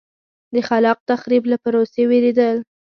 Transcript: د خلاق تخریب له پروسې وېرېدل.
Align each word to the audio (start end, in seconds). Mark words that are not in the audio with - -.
د 0.53 0.55
خلاق 0.67 0.99
تخریب 1.09 1.43
له 1.51 1.57
پروسې 1.63 2.01
وېرېدل. 2.09 2.57